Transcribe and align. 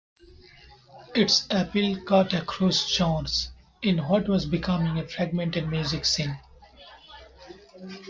Its 1.13 1.45
appeal 1.51 2.03
cut 2.05 2.33
across 2.33 2.91
genres, 2.91 3.51
in 3.83 3.99
what 3.99 4.27
was 4.27 4.47
becoming 4.47 4.97
a 4.97 5.07
fragmented 5.07 5.67
music 5.69 6.05
scene. 6.05 6.39